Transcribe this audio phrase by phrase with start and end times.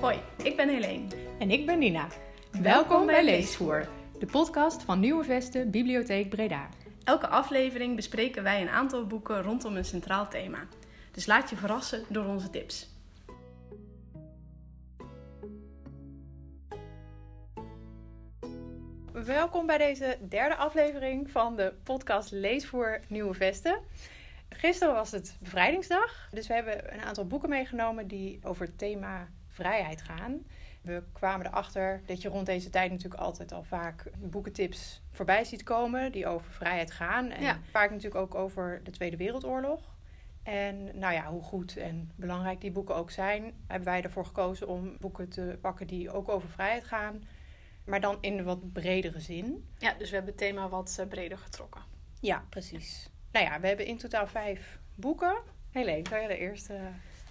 [0.00, 1.06] Hoi, ik ben Helene.
[1.38, 2.08] En ik ben Nina.
[2.62, 3.88] Welkom bij Leesvoer,
[4.18, 6.68] de podcast van Nieuwe Vesten Bibliotheek Breda.
[7.04, 10.66] Elke aflevering bespreken wij een aantal boeken rondom een centraal thema.
[11.12, 12.88] Dus laat je verrassen door onze tips.
[19.12, 23.78] Welkom bij deze derde aflevering van de podcast Leesvoer Nieuwe Vesten.
[24.48, 29.28] Gisteren was het bevrijdingsdag, dus we hebben een aantal boeken meegenomen die over het thema
[29.50, 30.46] vrijheid gaan.
[30.82, 35.62] We kwamen erachter dat je rond deze tijd natuurlijk altijd al vaak boekentips voorbij ziet
[35.62, 37.30] komen die over vrijheid gaan.
[37.30, 37.58] En Ja.
[37.70, 39.80] vaak natuurlijk ook over de Tweede Wereldoorlog.
[40.42, 44.68] En nou ja, hoe goed en belangrijk die boeken ook zijn, hebben wij ervoor gekozen
[44.68, 47.22] om boeken te pakken die ook over vrijheid gaan.
[47.84, 49.68] Maar dan in een wat bredere zin.
[49.78, 51.82] Ja, dus we hebben het thema wat eh, breder getrokken.
[52.20, 53.08] Ja, precies.
[53.32, 55.36] Nou ja, we hebben in totaal vijf boeken.
[55.70, 56.78] Helene, zou je de eerste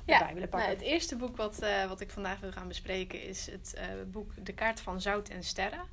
[0.09, 0.69] Ja, erbij willen pakken?
[0.69, 3.85] Nou, het eerste boek wat, eh, wat ik vandaag wil gaan bespreken is het eh,
[4.07, 5.85] boek De Kaart van Zout en Sterren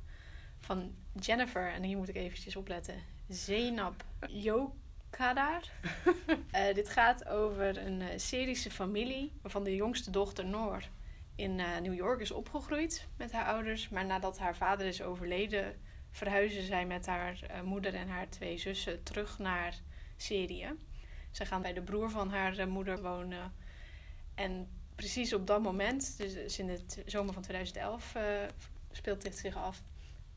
[0.59, 2.95] van Jennifer, en hier moet ik eventjes opletten,
[3.29, 5.61] Zenab Yokadar.
[6.51, 10.83] Eh, dit gaat over een Syrische familie waarvan de jongste dochter Noor
[11.35, 13.89] in New York is opgegroeid met haar ouders.
[13.89, 19.03] Maar nadat haar vader is overleden, verhuizen zij met haar moeder en haar twee zussen
[19.03, 19.73] terug naar
[20.15, 20.75] Syrië.
[21.31, 23.53] Ze gaan bij de broer van haar moeder wonen.
[24.37, 28.23] En precies op dat moment, dus dus in de zomer van 2011, eh,
[28.91, 29.81] speelt dit zich af.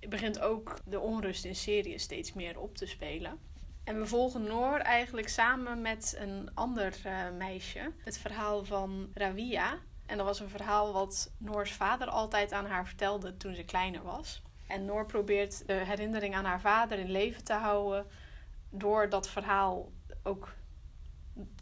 [0.08, 3.38] Begint ook de onrust in Syrië steeds meer op te spelen.
[3.84, 7.92] En we volgen Noor eigenlijk samen met een ander eh, meisje.
[7.98, 9.78] Het verhaal van Rawia.
[10.06, 14.02] En dat was een verhaal wat Noors vader altijd aan haar vertelde toen ze kleiner
[14.02, 14.42] was.
[14.66, 18.06] En Noor probeert de herinnering aan haar vader in leven te houden
[18.70, 19.92] door dat verhaal
[20.22, 20.54] ook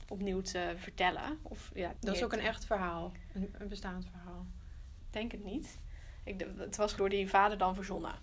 [0.08, 1.38] opnieuw te vertellen.
[1.42, 4.46] Of, ja, Dat is ook een echt verhaal, een, een bestaand verhaal.
[5.06, 5.78] Ik denk het niet.
[6.24, 8.14] Ik, het was door die vader dan verzonnen.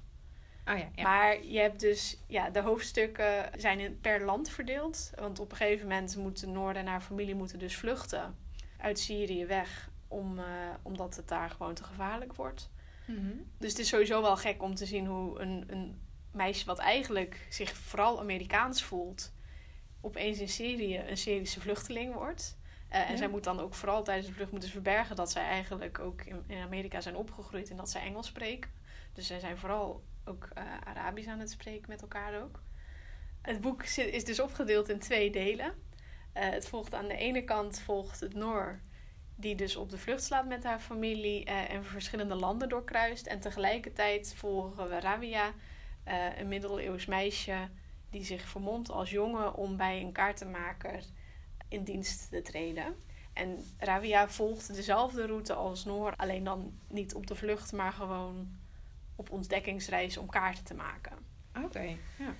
[0.67, 1.03] Oh ja, ja.
[1.03, 5.11] Maar je hebt dus, ja, de hoofdstukken zijn per land verdeeld.
[5.15, 8.35] Want op een gegeven moment moeten Noor en haar familie moeten dus vluchten
[8.77, 9.89] uit Syrië weg.
[10.07, 10.45] Om, eh,
[10.81, 12.69] omdat het daar gewoon te gevaarlijk wordt.
[13.05, 13.31] Mhm.
[13.57, 15.99] Dus het is sowieso wel gek om te zien hoe een, een
[16.31, 19.31] meisje wat eigenlijk zich vooral Amerikaans voelt,
[20.05, 22.57] opeens in Syrië een Syrische vluchteling wordt.
[22.89, 23.17] Eh, en Ja.
[23.17, 26.43] zij moet dan ook vooral tijdens de vlucht moeten verbergen dat zij eigenlijk ook in,
[26.47, 28.71] in Amerika zijn opgegroeid en dat zij Engels spreken.
[29.13, 32.61] Dus zij zijn vooral ook eh, Arabisch aan het spreken met elkaar ook.
[33.41, 35.73] Het boek is dus opgedeeld in twee delen.
[36.33, 38.79] Eh, het volgt aan de ene kant volgt het Noor,
[39.35, 43.25] die dus op de vlucht slaat met haar familie en verschillende landen doorkruist.
[43.25, 45.53] En tegelijkertijd volgen we Rabia,
[46.37, 47.69] een middeleeuws meisje
[48.15, 51.03] die zich vermomt als jongen om bij een kaartenmaker
[51.67, 52.95] in dienst te treden.
[53.33, 58.57] En Rabia volgt dezelfde route als Noor, alleen dan niet op de vlucht, maar gewoon
[59.15, 61.17] op ontdekkingsreis om kaarten te maken.
[61.63, 62.33] Oké, ja.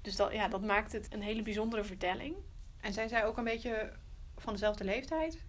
[0.00, 2.34] Dus dat, ja, dat maakt het een hele bijzondere vertelling.
[2.80, 3.92] En zijn zij ook een beetje
[4.36, 5.44] van dezelfde leeftijd?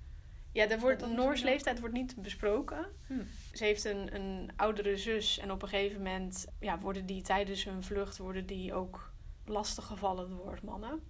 [0.52, 2.86] Ja, er wordt, Noors leeftijd wordt niet besproken.
[3.08, 3.24] Hm.
[3.54, 7.64] Ze heeft een, een oudere zus en op een gegeven moment ja, worden die tijdens
[7.64, 9.14] hun vlucht worden die ook
[9.46, 11.04] lastiggevallen door mannen.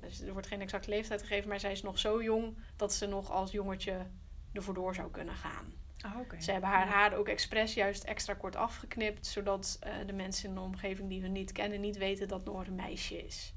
[0.00, 3.06] Dus er wordt geen exacte leeftijd gegeven, maar zij is nog zo jong dat ze
[3.06, 4.06] nog als jongetje
[4.52, 5.72] ervoor door zou kunnen gaan.
[6.04, 6.40] Oh, oké.
[6.40, 10.54] Ze hebben haar haar ook expres juist extra kort afgeknipt, zodat eh, de mensen in
[10.54, 13.54] de omgeving die hun niet kennen niet weten dat Noor een meisje is.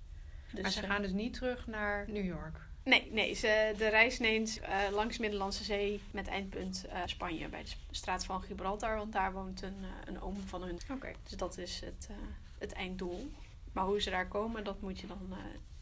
[0.52, 2.60] Dus maar ze eh, gaan dus niet terug naar New York.
[2.84, 7.70] Nee, nee ze, de reis neemt eh, langs Middellandse Zee met eindpunt Spanje bij de
[7.92, 10.80] straat van Gibraltar, want daar woont een, een oom van hun.
[10.92, 11.12] Oké.
[11.24, 12.10] Dus dat is het,
[12.58, 13.32] het einddoel.
[13.74, 15.38] Maar hoe ze daar komen, dat moet je dan eh,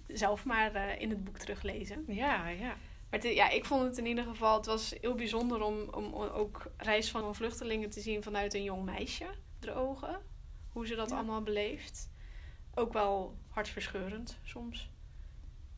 [0.07, 2.03] zelf maar eh, in het boek teruglezen.
[2.07, 2.75] Ja, ja.
[3.09, 6.71] Maar ja, ik vond het in ieder geval, het was heel bijzonder om, om ook
[6.77, 9.25] reis van vluchtelingen te zien vanuit een jong meisje,
[9.59, 10.19] de ogen.
[10.71, 11.15] Hoe ze dat Ja.
[11.15, 12.09] allemaal beleeft.
[12.75, 14.89] Ook wel hartverscheurend soms.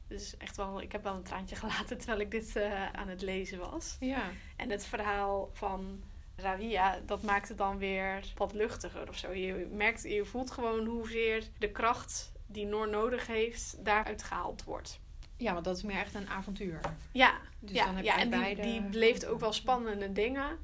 [0.07, 3.21] Dus echt wel, ik heb wel een traantje gelaten terwijl ik dit eh, aan het
[3.21, 3.97] lezen was.
[3.99, 4.29] Ja.
[4.55, 6.03] En het verhaal van
[6.35, 9.31] Ravia, dat maakt het dan weer wat luchtiger of zo.
[9.31, 14.99] Je merkt, je voelt gewoon hoezeer de kracht die Noor nodig heeft, daaruit gehaald wordt.
[15.37, 16.79] ja, want dat is meer echt een avontuur.
[17.11, 20.57] Ja, Dus ja, dan heb ja en die, beide die beleeft ook wel spannende dingen.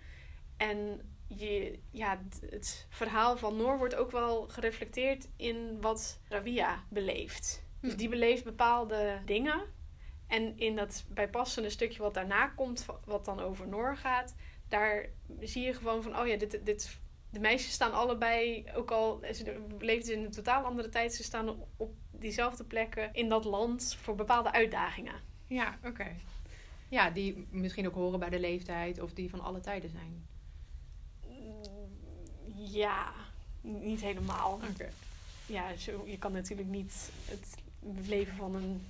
[0.57, 2.19] En je, ja,
[2.50, 7.63] het verhaal van Noor wordt ook wel gereflecteerd in wat Ravia beleeft.
[7.81, 7.98] Dus Hm.
[7.98, 9.62] die beleeft bepaalde dingen.
[10.30, 14.36] En in dat bijpassende stukje wat daarna komt, wa- wat dan over Noor gaat,
[14.68, 15.06] daar
[15.40, 17.00] zie je gewoon van, oh ja, dit, dit,
[17.30, 21.56] de meisjes staan allebei, ook al ze leefden in een totaal andere tijd, ze staan
[21.78, 25.16] op diezelfde plekken in dat land voor bepaalde uitdagingen.
[25.48, 26.16] Ja, oké.
[26.90, 30.28] Ja, die misschien ook horen bij de leeftijd of die van alle tijden zijn.
[32.56, 33.14] Ja,
[33.62, 34.60] niet helemaal.
[34.72, 34.90] Oké.
[35.46, 38.88] Ja, zo, je kan natuurlijk niet het leven van een...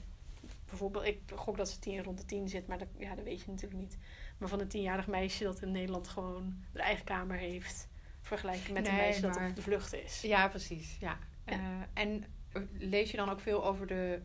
[0.70, 3.42] Bijvoorbeeld, ik gok dat ze tien, rond de tien zit, maar dat, ja, dat weet
[3.42, 3.98] je natuurlijk niet.
[4.38, 7.88] Maar van een tienjarig meisje dat in Nederland gewoon haar eigen kamer heeft...
[8.22, 10.22] vergelijken met een meisje dat op de vlucht is.
[10.22, 10.98] Ja, precies.
[11.00, 11.18] Ja.
[11.46, 11.54] Ja.
[11.54, 12.24] Eh, en
[12.78, 14.22] lees je dan ook veel over de,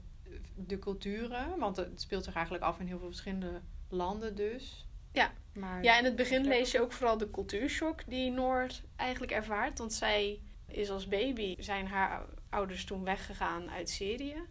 [0.55, 1.59] de culturen?
[1.59, 4.87] Want het speelt zich eigenlijk af in heel veel verschillende landen dus.
[5.13, 5.33] Ja.
[5.53, 9.79] Maar, Ja, in het begin lees je ook vooral de cultuurshock die Noord eigenlijk ervaart.
[9.79, 14.43] Want zij is als baby, zijn haar ouders toen weggegaan uit Syrië.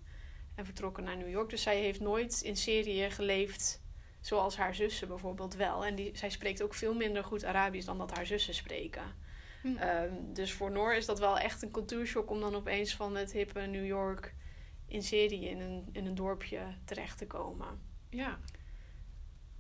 [0.56, 1.50] En vertrokken naar New York.
[1.50, 3.82] Dus zij heeft nooit in Syrië geleefd
[4.22, 5.86] zoals haar zussen bijvoorbeeld wel.
[5.86, 9.04] En die, zij spreekt ook veel minder goed Arabisch dan dat haar zussen spreken.
[9.62, 9.76] Hm.
[9.78, 13.32] Ehm, dus voor Noor is dat wel echt een cultuurshock om dan opeens van het
[13.32, 14.36] hippe New York
[14.88, 17.82] in Syrië in een, in een dorpje terecht te komen.
[18.10, 18.40] ja.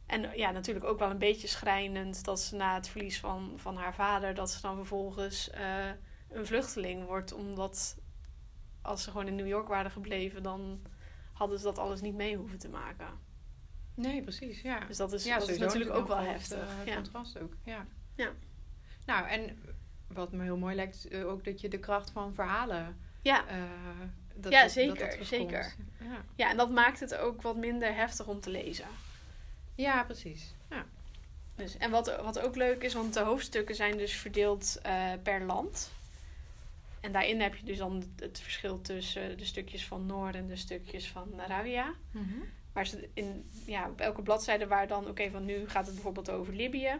[0.06, 3.78] En ja, natuurlijk ook wel een beetje schrijnend dat ze na het verlies van, van
[3.78, 5.90] haar vader, dat ze dan vervolgens eh,
[6.30, 7.34] een vluchteling wordt.
[7.34, 7.98] Omdat
[8.84, 10.82] als ze gewoon in New York waren gebleven, dan
[11.34, 13.08] hadden ze dat alles niet mee hoeven te maken.
[13.96, 14.62] Nee, precies.
[14.62, 14.80] Ja.
[14.80, 16.60] Dus dat is, ja, dat is natuurlijk ook wel heftig.
[16.60, 16.96] eh, ja.
[16.96, 17.54] contrast ook.
[17.64, 17.86] Ja.
[18.16, 18.32] Ja.
[19.06, 19.58] Nou, en
[20.08, 22.98] wat me heel mooi lijkt, eh, ook dat je de kracht van verhalen.
[23.22, 23.48] Ja.
[23.48, 23.62] eh,
[24.36, 25.76] dat, Ja, zeker, dat zeker.
[26.00, 26.24] Ja.
[26.36, 28.88] ja, en dat maakt het ook wat minder heftig om te lezen.
[29.76, 30.54] ja, precies.
[30.70, 30.86] Ja.
[31.56, 34.80] Dus, en wat, wat ook leuk is, want de hoofdstukken zijn dus verdeeld
[35.24, 35.92] per land.
[37.04, 40.56] En daarin heb je dus dan het verschil tussen de stukjes van Noord en de
[40.56, 41.94] stukjes van Arabia.
[42.74, 46.30] Maar ze in, ja, op elke bladzijde waar dan, oké, van nu gaat het bijvoorbeeld
[46.30, 47.00] over Libië.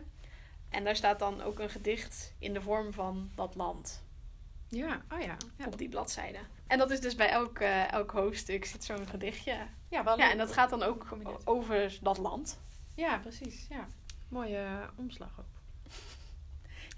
[0.70, 4.04] En daar staat dan ook een gedicht in de vorm van dat land
[4.68, 5.38] Ja, oh ja.
[5.58, 6.40] Ja, op die bladzijde.
[6.68, 9.58] En dat is dus bij elk, eh, elk hoofdstuk zit zo'n gedichtje.
[9.90, 11.48] ja, wel Ja, en dat gaat dan ook Combinatie.
[11.48, 12.60] over dat land.
[12.96, 13.66] Ja, precies.
[13.70, 13.88] Ja.
[14.30, 15.62] Mooie eh, omslag ook.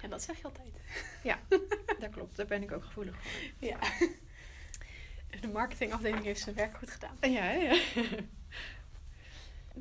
[0.06, 0.81] En dat zeg je altijd.
[2.00, 3.68] Dat klopt, daar ben ik ook gevoelig voor.
[3.68, 3.78] Ja.
[5.42, 7.18] De marketingafdeling heeft zijn werk goed gedaan.
[7.22, 7.80] Ja, ja.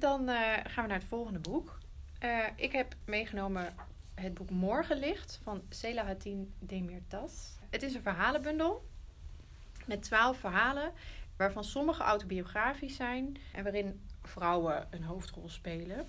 [0.04, 1.78] Dan eh, gaan we naar het volgende boek.
[2.18, 3.74] Eh, ik heb meegenomen
[4.14, 7.58] het boek Morgenlicht van Selahattin Demirtas.
[7.70, 8.84] Het is een verhalenbundel
[9.86, 10.92] met twaalf verhalen,
[11.36, 16.06] waarvan sommige autobiografisch zijn en waarin vrouwen een hoofdrol spelen.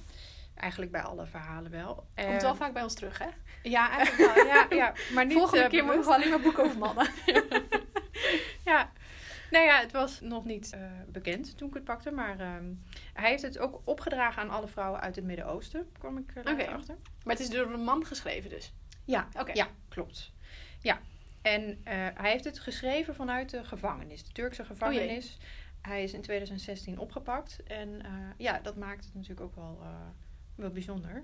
[0.56, 1.94] Eigenlijk bij alle verhalen wel.
[1.96, 3.28] Komt Eh, wel vaak bij ons terug, hè?
[3.63, 4.46] Ja, eigenlijk wel.
[4.46, 6.07] Ja, ja, maar niet, Volgende eh, keer bewust.
[6.07, 7.07] we alleen maar boeken over mannen.
[8.66, 8.92] Ja,
[9.52, 12.12] nou ja, het was nog niet eh, bekend toen ik het pakte.
[12.12, 12.74] Maar ehm,
[13.13, 15.92] hij heeft het ook opgedragen aan alle vrouwen uit het Midden-Oosten.
[16.00, 16.96] kwam ik er later achter.
[17.24, 18.74] Maar het is door een man geschreven dus.
[19.06, 19.51] Ja, Oké.
[19.54, 20.31] ja, klopt.
[20.80, 21.00] Ja,
[21.42, 25.38] en eh, hij heeft het geschreven vanuit de gevangenis, de Turkse gevangenis.
[25.81, 27.63] hij is in 2016 opgepakt.
[27.63, 29.90] En eh, ja, dat maakt het natuurlijk ook wel, eh,
[30.56, 31.24] wel bijzonder.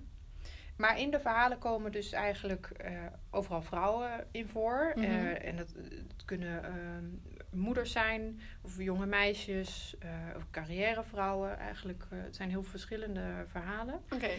[0.78, 2.94] Maar in de verhalen komen dus eigenlijk eh,
[3.30, 4.92] overal vrouwen in voor.
[4.95, 5.06] Mhm.
[5.06, 5.74] Eh, en dat,
[6.07, 7.06] het kunnen ehm,
[7.51, 11.57] moeders zijn, of jonge meisjes, eh, of carrièrevrouwen.
[11.57, 14.01] Eigenlijk, eh, het zijn heel verschillende verhalen.
[14.10, 14.30] Oké.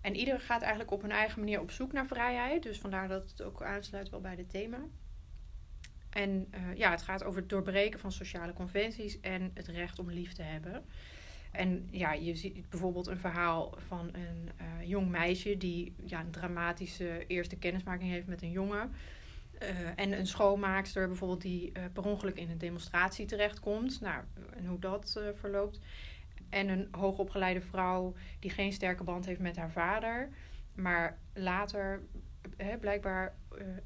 [0.00, 2.62] En ieder gaat eigenlijk op hun eigen manier op zoek naar vrijheid.
[2.62, 4.78] Dus vandaar dat het ook aansluit wel bij dit thema.
[6.10, 10.10] En eh, ja, het gaat over het doorbreken van sociale conventies en het recht om
[10.10, 10.84] lief te hebben.
[11.52, 16.30] En ja, je ziet bijvoorbeeld een verhaal van een eh, jong meisje die ja, een
[16.30, 18.92] dramatische eerste kennismaking heeft met een jongen.
[19.58, 24.00] Eh, en een schoonmaakster bijvoorbeeld die eh, per ongeluk in een demonstratie terechtkomt.
[24.00, 24.24] Nou,
[24.56, 25.80] en hoe dat verloopt.
[26.48, 30.28] En een hoogopgeleide vrouw die geen sterke band heeft met haar vader.
[30.74, 32.02] Maar later
[32.80, 33.36] blijkbaar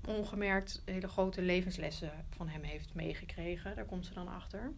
[0.08, 3.76] ongemerkt hele grote levenslessen van hem heeft meegekregen.
[3.76, 4.73] Daar komt ze dan achter.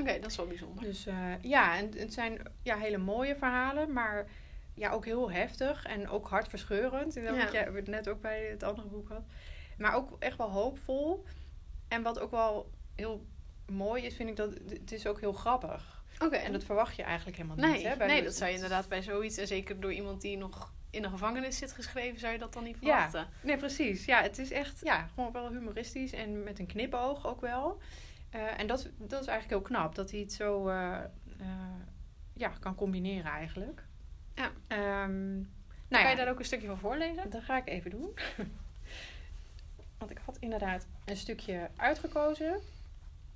[0.00, 0.84] Oké, dat is wel bijzonder.
[0.84, 4.26] Dus eh, ja, en het zijn ja, hele mooie verhalen, maar
[4.74, 7.14] ja, ook heel heftig en ook hartverscheurend.
[7.14, 7.50] Dat Ja.
[7.52, 9.22] jij net ook bij het andere boek had.
[9.78, 11.24] Maar ook echt wel hoopvol.
[11.88, 13.26] En wat ook wel heel
[13.66, 16.02] mooi is, vind ik dat het is ook heel grappig.
[16.18, 16.36] Oké.
[16.36, 17.86] En dat verwacht je eigenlijk helemaal Nee, niet.
[17.86, 19.36] Hè, bij nee de- dat zou je inderdaad bij zoiets...
[19.36, 22.20] En zeker door iemand die nog in een gevangenis zit geschreven...
[22.20, 23.10] zou je dat dan niet Ja.
[23.10, 23.32] verwachten.
[23.42, 24.04] Nee, precies.
[24.04, 27.80] Ja, het is echt ja, gewoon wel humoristisch en met een knipoog ook wel.
[28.30, 30.96] Eh, en dat, dat is eigenlijk heel knap, dat hij het zo eh,
[31.38, 31.80] eh,
[32.32, 33.84] ja, kan combineren eigenlijk.
[34.34, 34.50] Ja.
[34.66, 35.44] Ehm, nou
[35.88, 37.30] kan ja, je daar ook een stukje van voorlezen?
[37.30, 38.18] dat ga ik even doen.
[39.98, 42.60] Want ik had inderdaad een stukje uitgekozen.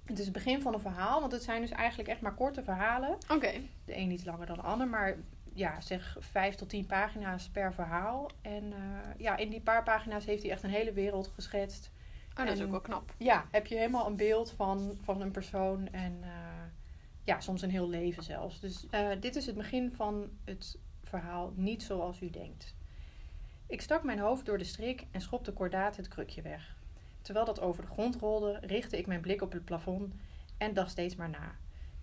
[0.05, 2.63] Het is het begin van een verhaal, want het zijn dus eigenlijk echt maar korte
[2.63, 3.17] verhalen.
[3.29, 3.53] Oké.
[3.85, 5.17] De een iets langer dan de ander, maar
[5.53, 8.31] ja, zeg vijf tot tien pagina's per verhaal.
[8.43, 8.73] En
[9.17, 11.91] ja, in die paar pagina's heeft hij echt een hele wereld geschetst.
[12.39, 13.15] Oh, dat is ook wel knap.
[13.17, 15.89] Ja, heb je helemaal een beeld van, van een persoon.
[15.89, 16.31] En eh,
[17.25, 18.61] ja, soms een heel leven zelfs.
[18.61, 22.75] Dus eh, dit is het begin van het verhaal Niet zoals u denkt.
[23.67, 26.77] Ik stak mijn hoofd door de strik en schopte kordaat het krukje weg.
[27.23, 30.15] Terwijl dat over de grond rolde, richtte ik mijn blik op het plafond
[30.59, 31.57] en dacht steeds maar na.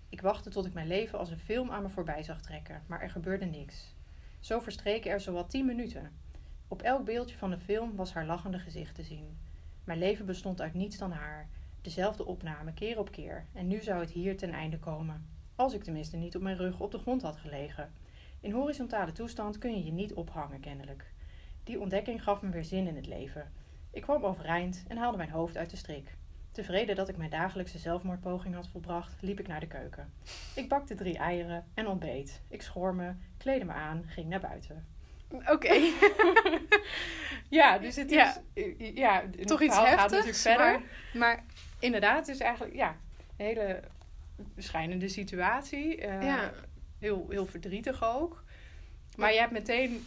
[0.08, 3.00] Ik wachtte tot ik mijn leven als een film aan me voorbij zag trekken, maar
[3.00, 3.94] er gebeurde niks.
[4.40, 6.12] Zo verstreken er zowat tien minuten.
[6.68, 9.38] Op elk beeldje van de film was haar lachende gezicht te zien.
[9.84, 11.48] Mijn leven bestond uit niets dan haar.
[11.80, 13.46] Dezelfde opname, keer op keer.
[13.52, 15.26] En nu zou het hier ten einde komen.
[15.54, 17.92] Als ik tenminste niet op mijn rug op de grond had gelegen.
[18.40, 21.12] In horizontale toestand kun je je niet ophangen, kennelijk.
[21.64, 23.52] Die ontdekking gaf me weer zin in het leven.
[23.90, 26.16] Ik kwam overeind en haalde mijn hoofd uit de strik.
[26.52, 30.12] Tevreden dat ik mijn dagelijkse zelfmoordpoging had volbracht, liep ik naar de keuken.
[30.54, 32.42] Ik bakte drie eieren en ontbeet.
[32.48, 34.86] Ik schoor me, kleedde me aan, ging naar buiten.
[35.28, 35.74] Oké.
[37.52, 38.16] ja, dus het is...
[38.16, 38.34] Ja.
[38.94, 40.80] Ja, Toch het iets gaat heftigs, natuurlijk verder.
[41.20, 41.44] Maar...
[41.78, 42.96] inderdaad, het is eigenlijk ja,
[43.36, 43.80] een hele
[44.54, 45.96] beschijnende situatie.
[46.00, 46.52] Eh, Ja.
[46.98, 48.44] heel, heel verdrietig ook.
[49.16, 50.06] Maar je hebt meteen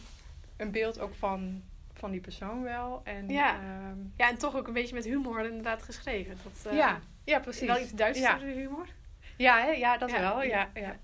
[0.57, 3.01] een beeld ook van, van die persoon wel.
[3.03, 3.53] En, Ja.
[3.55, 6.37] ehm, Ja, en toch ook een beetje met humor inderdaad geschreven.
[6.43, 7.67] Dat, eh, ja, ja, precies.
[7.67, 8.53] Wel iets duisterder Ja.
[8.55, 8.87] humor.
[9.37, 9.69] Ja, hè?
[9.71, 10.19] ja dat Ja.
[10.19, 10.43] wel.
[10.43, 10.95] Ja, ja.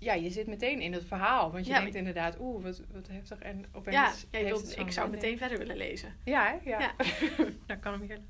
[0.00, 1.52] Ja, je zit meteen in het verhaal.
[1.52, 3.38] Want je Ja, denkt inderdaad, oeh, wat, wat heftig.
[3.38, 6.14] En opeens Ja, heeft wilt- ik zou meteen verder willen lezen.
[6.24, 6.70] Ja, hè?
[6.70, 6.78] Ja.
[6.80, 6.94] Ja.
[7.66, 8.24] Dan kan hem laten.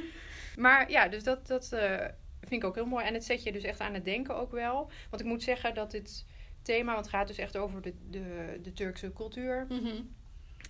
[0.64, 2.04] maar ja, dus dat, dat eh,
[2.40, 3.04] vind ik ook heel mooi.
[3.04, 4.90] En het zet je dus echt aan het denken ook wel.
[5.10, 6.26] Want ik moet zeggen dat dit
[6.62, 9.66] thema, want het gaat dus echt over de, de, de Turkse cultuur.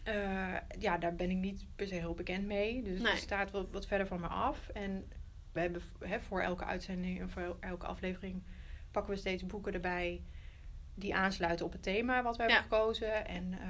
[0.04, 2.82] Eh, ja, daar ben ik niet per se heel bekend mee.
[2.82, 3.12] Dus Nee.
[3.12, 4.68] het staat wat, wat verder van me af.
[4.68, 5.12] En
[5.52, 8.42] we hebben hè, voor elke uitzending en voor elke aflevering
[8.96, 10.22] pakken we steeds boeken erbij
[10.94, 12.66] die aansluiten op het thema wat we hebben Ja.
[12.68, 13.26] gekozen.
[13.26, 13.68] En eh,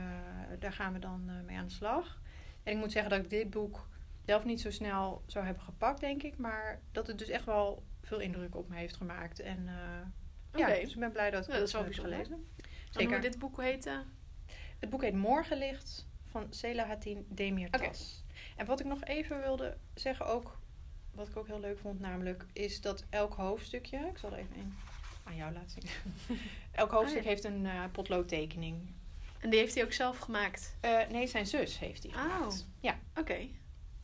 [0.59, 2.21] daar gaan we dan eh, mee aan de slag.
[2.63, 3.89] En ik moet zeggen dat ik dit boek
[4.27, 6.37] zelf niet zo snel zou hebben gepakt, denk ik.
[6.39, 9.41] Maar dat het dus echt wel veel indruk op me heeft gemaakt.
[9.41, 9.75] En eh,
[10.63, 10.73] Oké.
[10.75, 12.33] ja, dus ik ben blij dat ik Ja, dat wel heb gelezen.
[12.35, 13.21] En Zeker.
[13.21, 14.03] dit boek heette?
[14.79, 18.25] Het boek heet Morgenlicht van Selahattin Demirtas.
[18.57, 20.59] En wat ik nog even wilde zeggen ook,
[21.15, 24.57] wat ik ook heel leuk vond namelijk, is dat elk hoofdstukje, ik zal er even
[24.57, 24.75] een
[25.27, 25.91] aan jou laten zien.
[26.73, 27.29] elk hoofdstuk Oh ja.
[27.31, 28.91] heeft een eh potloodtekening.
[29.39, 30.77] En die heeft hij ook zelf gemaakt.
[30.81, 32.21] Eh, nee, zijn zus heeft die Oh.
[32.23, 32.67] gemaakt.
[32.81, 33.47] Ja, Oké.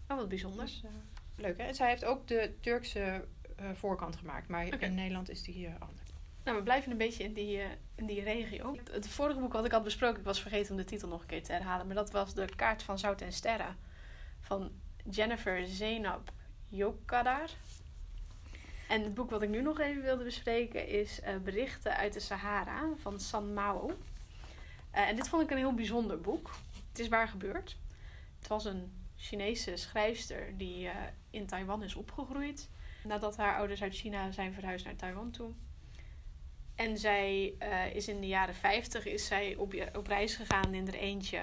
[0.09, 0.64] Oh, wat bijzonder.
[0.64, 0.91] dus, eh,
[1.37, 1.64] leuk hè.
[1.64, 3.25] En zij heeft ook de Turkse
[3.73, 6.09] voorkant gemaakt, maar in Nederland is die hier anders.
[6.45, 7.61] Nou, we blijven een beetje in die,
[7.95, 8.76] in die regio.
[8.76, 11.21] Het, het vorige boek wat ik had besproken, ik was vergeten om de titel nog
[11.21, 11.87] een keer te herhalen.
[11.87, 13.76] Maar dat was De Kaart van Zout en Sterren.
[14.41, 14.71] Van
[15.11, 16.33] Jennifer Zenab
[16.69, 17.50] Yokadar.
[18.92, 22.20] En het boek wat ik nu nog even wilde bespreken is eh, Berichten uit de
[22.20, 23.90] Sahara van San Mao.
[24.90, 26.50] Eh, en dit vond ik een heel bijzonder boek.
[26.88, 27.76] Het is waar gebeurd.
[28.38, 30.94] Het was een Chinese schrijfster die eh,
[31.30, 32.68] in Taiwan is opgegroeid.
[33.04, 35.52] Nadat haar ouders uit China zijn verhuisd naar Taiwan toe.
[36.75, 37.44] En zij
[37.92, 41.40] is in de jaren 50 is zij op, op reis gegaan in haar eentje.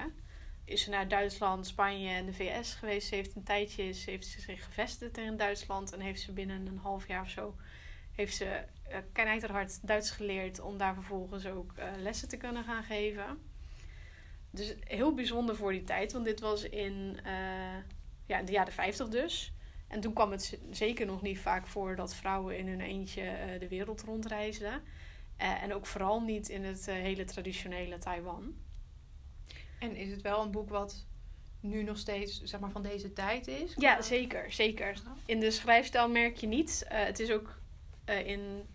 [0.70, 3.08] Is ze naar Duitsland, Spanje en de VS geweest.
[3.08, 5.92] Ze heeft een tijdje is- heeft ze zich gevestigd in Duitsland.
[5.92, 7.56] En heeft ze binnen een half jaar of zo
[8.12, 8.64] heeft ze
[9.16, 10.60] uh, Duits geleerd.
[10.60, 13.38] Om daar vervolgens ook eh, lessen te kunnen gaan geven.
[14.50, 16.12] Dus heel bijzonder voor die tijd.
[16.12, 17.32] Want dit was in eh,
[18.26, 19.52] ja, de jaren 50 dus.
[19.88, 23.68] En toen kwam het zeker nog niet vaak voor dat vrouwen in hun eentje de
[23.68, 24.82] wereld rondreisden.
[25.36, 28.54] En ook vooral niet in het hele traditionele Taiwan.
[29.80, 31.06] En is het wel een boek wat
[31.60, 33.74] nu nog steeds zeg maar, van deze tijd is?
[33.76, 35.02] Ja, zeker, zeker.
[35.26, 36.84] In de schrijfstijl merk je niet.
[36.88, 37.58] Eh, het is ook
[38.04, 38.68] eh, in.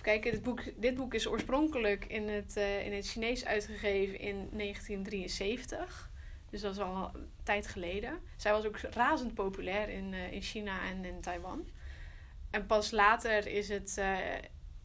[0.00, 4.48] Kijken, dit boek, dit boek is oorspronkelijk in het, eh, in het Chinees uitgegeven in
[4.52, 6.10] 1973.
[6.50, 8.20] Dus dat is al een tijd geleden.
[8.36, 11.68] Zij was ook razend populair in, in China en in Taiwan.
[12.50, 14.00] En pas later is het.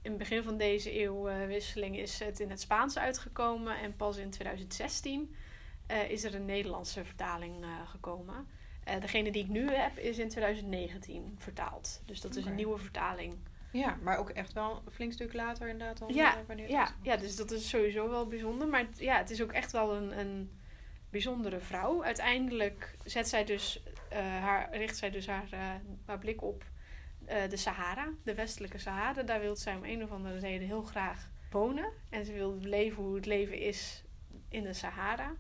[0.08, 3.80] Eh, in het begin van deze eeuwwisseling is het in het Spaans uitgekomen.
[3.80, 5.36] En pas in 2016
[5.88, 8.48] eh, is er een Nederlandse vertaling eh, gekomen.
[8.88, 12.02] Eh, degene die ik nu heb is in 2019 vertaald.
[12.06, 13.36] Dus dat is een nieuwe vertaling.
[13.72, 16.96] Ja, maar ook echt wel een flink stuk later inderdaad dan Ja, eh, wanneer Ja,
[17.02, 18.68] ja, dus dat is sowieso wel bijzonder.
[18.68, 20.52] Maar ja, het is ook echt wel een, een
[21.10, 22.04] bijzondere vrouw.
[22.04, 25.60] Uiteindelijk zet zij dus, eh, haar, richt zij dus haar, eh,
[26.06, 26.64] haar blik op
[27.28, 29.24] eh, de Sahara, de westelijke Sahara.
[29.24, 31.92] Daar wil zij om een of andere reden heel graag wonen.
[32.10, 34.04] En ze wil leven hoe het leven is
[34.50, 35.36] in de Sahara.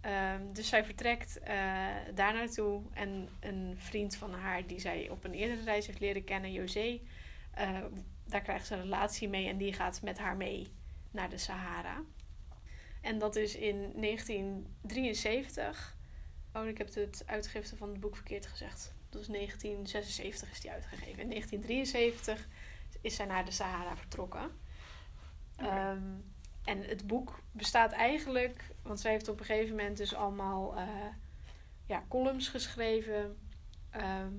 [0.00, 1.56] Ehm, dus zij vertrekt eh,
[2.14, 2.82] daar naartoe.
[2.92, 7.00] En een vriend van haar, die zij op een eerdere reis heeft leren kennen, José,
[7.50, 7.78] eh,
[8.24, 10.72] daar krijgt ze een relatie mee en die gaat met haar mee
[11.10, 12.02] naar de Sahara.
[13.00, 15.96] En dat is in 1973.
[16.52, 18.94] Oh, ik heb het uitgifte van het boek verkeerd gezegd.
[19.20, 21.22] Is 1976 is die uitgegeven.
[21.22, 22.48] In 1973
[23.00, 24.50] is zij naar de Sahara vertrokken.
[25.56, 26.02] Ehm,
[26.64, 30.88] en het boek bestaat eigenlijk, want zij heeft op een gegeven moment dus allemaal eh,
[31.86, 33.38] ja, columns geschreven.
[33.90, 34.32] ehm,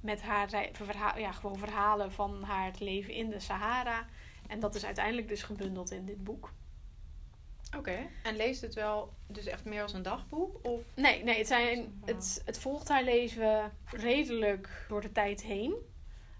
[0.00, 4.06] met haar rei- verha- ja, gewoon verhalen van haar leven in de Sahara.
[4.46, 6.52] En dat is uiteindelijk dus gebundeld in dit boek.
[7.76, 7.98] Oké.
[8.22, 10.58] En leest het wel dus echt meer als een dagboek?
[10.62, 10.80] Of...
[10.94, 15.74] Nee, nee het, zijn, het, het volgt haar leven redelijk door de tijd heen.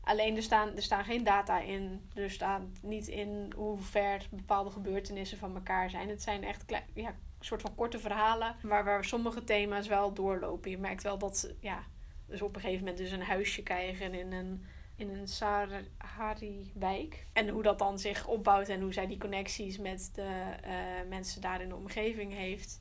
[0.01, 2.11] Alleen er staan, er staan geen data in.
[2.15, 6.09] Er staat niet in hoe ver bepaalde gebeurtenissen van elkaar zijn.
[6.09, 8.57] Het zijn echt klei- ja, soort van korte verhalen.
[8.63, 10.71] Maar waar sommige thema's wel doorlopen.
[10.71, 11.85] Je merkt wel dat ze ja,
[12.27, 14.65] dus op een gegeven moment dus een huisje krijgen in een,
[15.01, 17.27] in een Sahari-wijk.
[17.33, 21.41] En hoe dat dan zich opbouwt en hoe zij die connecties met de eh, mensen
[21.41, 22.81] daar in de omgeving heeft.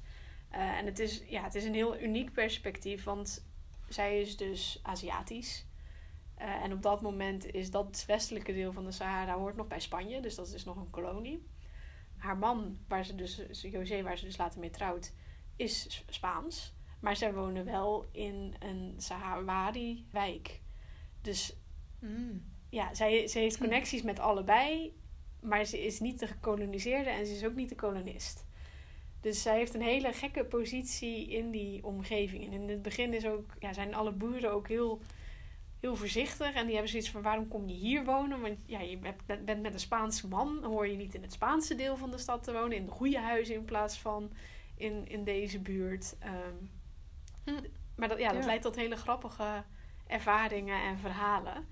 [0.49, 3.47] Eh, en het is, ja, het is een heel uniek perspectief, want
[3.89, 5.65] zij is dus Aziatisch.
[6.35, 9.79] Eh, en op dat moment is dat westelijke deel van de Sahara hoort nog bij
[9.79, 11.47] Spanje, dus dat is nog een kolonie.
[12.17, 15.13] Haar man, waar ze dus, José, waar ze dus later mee trouwt,
[15.55, 16.73] is Spaans.
[16.99, 20.61] Maar zij wonen wel in een Sahawari-wijk.
[21.21, 21.58] Dus
[21.99, 22.43] Mm.
[22.69, 24.93] ja, zij, ze heeft connecties met allebei,
[25.41, 28.47] maar ze is niet de gekoloniseerde en ze is ook niet de kolonist.
[29.21, 32.45] Dus zij heeft een hele gekke positie in die omgeving.
[32.45, 35.01] En in het begin is ook, ja, zijn alle boeren ook heel,
[35.79, 36.53] heel voorzichtig.
[36.53, 38.41] En die hebben zoiets van, waarom kom je hier wonen?
[38.41, 40.63] Want ja, je bent, met een Spaanse man.
[40.63, 42.77] Hoor je niet in het Spaanse deel van de stad te wonen.
[42.77, 44.31] In de goede huizen in plaats van
[44.75, 46.15] in, in deze buurt.
[46.19, 46.55] Ehm,
[47.43, 47.63] Hm.
[47.95, 48.45] Maar dat, ja, dat Ja.
[48.45, 49.63] leidt tot hele grappige
[50.07, 51.67] ervaringen en verhalen.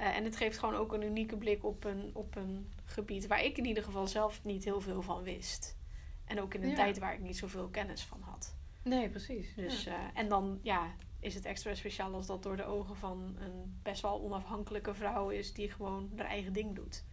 [0.00, 3.44] Eh, en het geeft gewoon ook een unieke blik op een, op een gebied waar
[3.44, 5.78] ik in ieder geval zelf niet heel veel van wist.
[6.24, 6.74] En ook in een Ja.
[6.74, 8.56] tijd waar ik niet zoveel kennis van had.
[8.82, 9.54] Nee, precies.
[9.54, 9.92] Dus, ja.
[9.92, 13.80] eh, en dan ja, is het extra speciaal als dat door de ogen van een
[13.82, 17.04] best wel onafhankelijke vrouw is die gewoon haar eigen ding doet.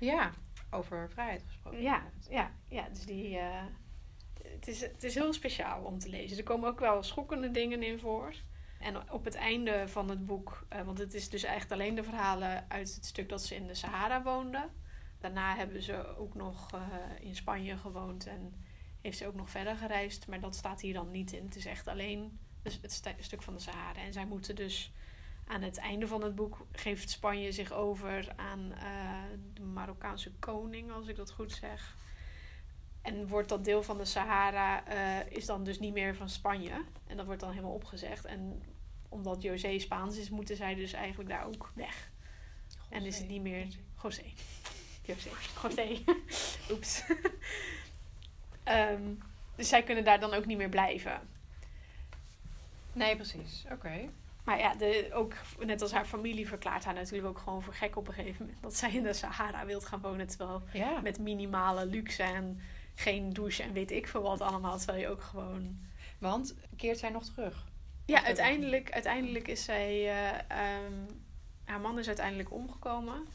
[0.00, 0.30] ja,
[0.70, 1.82] over vrijheid gesproken.
[1.82, 3.38] Ja, ja, ja dus die.
[3.38, 3.64] eh,
[4.42, 6.36] het, is, het is heel speciaal om te lezen.
[6.38, 8.34] Er komen ook wel schokkende dingen in voor.
[8.80, 12.04] En op het einde van het boek, eh, want het is dus echt alleen de
[12.04, 14.70] verhalen uit het stuk dat ze in de Sahara woonden.
[15.18, 16.80] Daarna hebben ze ook nog eh,
[17.20, 18.64] in Spanje gewoond en
[19.00, 20.26] heeft ze ook nog verder gereisd.
[20.26, 21.44] Maar dat staat hier dan niet in.
[21.44, 24.00] Het is echt alleen dus het stu- stuk van de Sahara.
[24.00, 24.92] En zij moeten dus
[25.46, 29.22] aan het einde van het boek geeft Spanje zich over aan eh,
[29.54, 31.96] de Marokkaanse koning, als ik dat goed zeg.
[33.06, 36.84] En wordt dat deel van de Sahara eh, is dan dus niet meer van Spanje.
[37.06, 38.24] En dat wordt dan helemaal opgezegd.
[38.24, 38.62] En
[39.08, 42.10] omdat José Spaans is, moeten zij dus eigenlijk daar ook weg.
[42.88, 43.66] En is het niet meer
[44.02, 44.22] José.
[45.02, 45.28] José.
[45.62, 45.98] José.
[46.72, 47.02] Oeps.
[48.64, 49.02] Ehm,
[49.56, 51.20] dus zij kunnen daar dan ook niet meer blijven.
[52.92, 53.64] Nee, precies.
[53.72, 54.08] Oké.
[54.44, 57.96] Maar ja, de, ook net als haar familie verklaart haar natuurlijk ook gewoon voor gek
[57.96, 58.62] op een gegeven moment.
[58.62, 60.26] Dat zij in de Sahara wilt gaan wonen.
[60.26, 61.00] Terwijl Ja.
[61.00, 62.60] met minimale luxe en
[62.96, 64.76] geen douche en weet ik veel wat allemaal.
[64.78, 65.78] Terwijl je ook gewoon...
[66.18, 67.66] Want keert zij nog terug?
[68.04, 69.90] Ja, uiteindelijk, uiteindelijk is zij...
[69.90, 70.92] eh, ehm,
[71.64, 73.26] haar man is uiteindelijk omgekomen.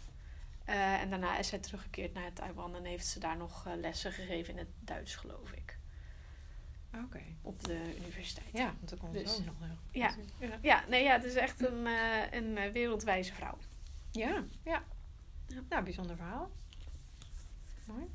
[0.65, 2.75] Eh, en daarna is zij teruggekeerd naar Taiwan.
[2.75, 5.79] En heeft ze daar nog eh, lessen gegeven in het Duits, geloof ik.
[7.05, 7.21] Oké.
[7.41, 8.49] Op de universiteit.
[8.53, 10.15] Ja, want dan komt Dus- ook nog heel Ja.
[10.61, 11.85] Ja, nee, ja, het is echt een,
[12.31, 13.57] een wereldwijze vrouw.
[14.11, 14.83] Ja, ja.
[15.69, 16.51] Nou, bijzonder verhaal.
[17.85, 18.09] Mooi.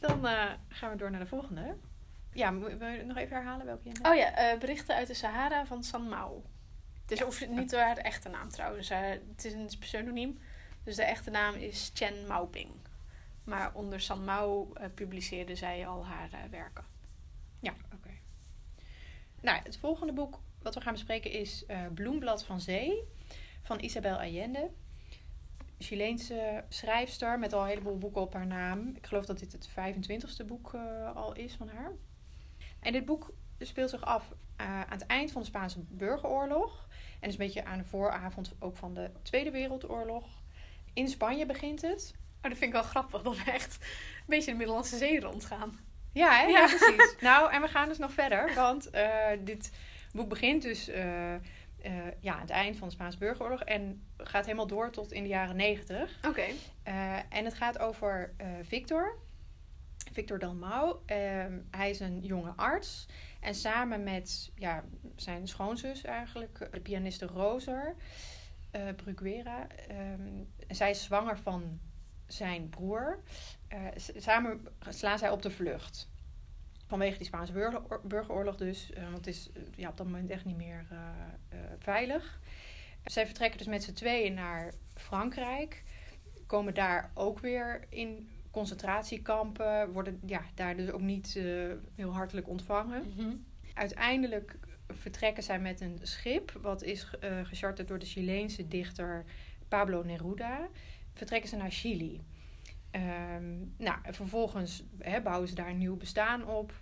[0.00, 1.76] Dan eh, gaan we door naar de volgende.
[2.32, 5.66] Ja, wil je nog even herhalen welke je Oh ja, eh, berichten uit de Sahara
[5.66, 6.42] van San Mao.
[7.02, 7.26] Het is Ja.
[7.26, 8.90] of, niet haar echte naam trouwens.
[8.90, 10.38] Eh, het is een pseudoniem.
[10.82, 12.70] Dus de echte naam is Chen Maoping.
[13.44, 16.84] Maar onder San Mao publiceerde zij al haar werken.
[17.60, 18.10] Ja, oké.
[19.40, 23.02] Nou, het volgende boek wat we gaan bespreken is Bloemblad van Zee
[23.62, 24.70] van Isabel Allende.
[25.78, 28.92] Chileense schrijfster met al een heleboel boeken op haar naam.
[28.96, 31.92] Ik geloof dat dit het 25ste boek eh, al is van haar.
[32.80, 36.88] En dit boek speelt zich af eh, aan het eind van de Spaanse burgeroorlog.
[37.20, 40.42] En is een beetje aan de vooravond ook van de Tweede Wereldoorlog.
[40.92, 42.14] In Spanje begint het.
[42.36, 43.22] Oh, dat vind ik wel grappig.
[43.22, 45.78] Dat we echt een beetje de Middellandse Zee rondgaan.
[46.12, 46.42] Ja, hè?
[46.42, 46.58] Ja.
[46.58, 46.66] ja.
[46.66, 47.16] precies.
[47.20, 48.54] nou, en we gaan dus nog verder.
[48.54, 49.72] Want eh, dit
[50.12, 50.90] boek begint dus
[51.88, 53.62] eh, ja, aan het eind van de Spaanse burgeroorlog.
[53.62, 56.18] En gaat helemaal door tot in de jaren negentig.
[56.26, 56.46] Oké.
[56.82, 59.18] Eh, en het gaat over eh, Victor.
[60.12, 60.96] Victor Dalmau.
[61.06, 63.06] Ehm, hij is een jonge arts.
[63.40, 64.84] En samen met ja,
[65.16, 67.94] zijn schoonzus eigenlijk, de pianiste Roser
[68.96, 69.66] Bruguera.
[69.88, 71.80] ehm, zij is zwanger van
[72.26, 73.22] zijn broer.
[74.16, 76.08] Samen slaan zij op de vlucht.
[76.88, 78.92] Vanwege die Spaanse burger- burgeroorlog dus.
[78.92, 82.40] eh, want het is eh, ja, op dat moment echt niet meer eh, veilig.
[83.04, 85.82] Zij vertrekken dus met z'n tweeën naar Frankrijk.
[86.46, 89.92] komen daar ook weer in concentratiekampen.
[89.92, 91.32] Worden ja, daar dus ook niet
[91.94, 93.12] heel hartelijk ontvangen.
[93.16, 93.34] Mhm.
[93.74, 99.24] Uiteindelijk vertrekken zij met een schip, wat is eh gecharterd door de Chileense dichter
[99.68, 100.68] Pablo Neruda.
[101.12, 102.20] Vertrekken ze naar Chili.
[102.90, 104.84] Ehm, nou, en vervolgens
[105.22, 106.72] bouwen ze daar een nieuw bestaan op.